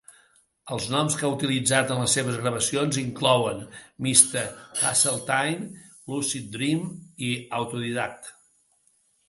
[0.75, 3.61] Els noms que ha utilitzat en les seves gravacions inclouen
[4.07, 4.43] Mr.
[4.81, 5.71] Hazeltine,
[6.15, 6.83] Lucid Dream
[7.31, 8.35] i Autodidact.